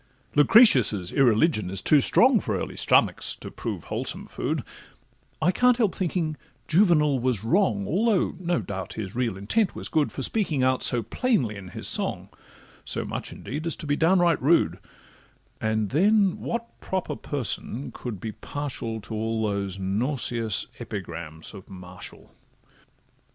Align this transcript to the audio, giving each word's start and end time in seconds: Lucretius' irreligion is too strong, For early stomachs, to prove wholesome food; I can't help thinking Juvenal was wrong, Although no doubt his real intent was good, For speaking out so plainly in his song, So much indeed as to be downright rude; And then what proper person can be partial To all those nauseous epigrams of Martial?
Lucretius' 0.33 1.11
irreligion 1.13 1.69
is 1.69 1.79
too 1.79 2.01
strong, 2.01 2.39
For 2.39 2.57
early 2.57 2.75
stomachs, 2.75 3.35
to 3.35 3.51
prove 3.51 3.83
wholesome 3.83 4.25
food; 4.25 4.63
I 5.39 5.51
can't 5.51 5.77
help 5.77 5.93
thinking 5.93 6.37
Juvenal 6.67 7.19
was 7.19 7.43
wrong, 7.43 7.85
Although 7.87 8.33
no 8.39 8.61
doubt 8.61 8.93
his 8.93 9.13
real 9.13 9.37
intent 9.37 9.75
was 9.75 9.89
good, 9.89 10.11
For 10.11 10.23
speaking 10.23 10.63
out 10.63 10.81
so 10.81 11.03
plainly 11.03 11.55
in 11.55 11.67
his 11.67 11.87
song, 11.87 12.29
So 12.83 13.05
much 13.05 13.31
indeed 13.31 13.67
as 13.67 13.75
to 13.75 13.85
be 13.85 13.95
downright 13.95 14.41
rude; 14.41 14.79
And 15.61 15.91
then 15.91 16.39
what 16.39 16.79
proper 16.81 17.15
person 17.15 17.91
can 17.91 18.15
be 18.15 18.31
partial 18.31 19.01
To 19.01 19.13
all 19.13 19.43
those 19.45 19.77
nauseous 19.77 20.65
epigrams 20.79 21.53
of 21.53 21.69
Martial? 21.69 22.33